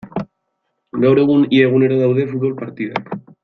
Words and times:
Gaur 1.03 1.21
egun 1.25 1.45
ia 1.59 1.67
egunero 1.69 2.01
daude 2.03 2.29
futbol 2.33 2.57
partidak. 2.65 3.17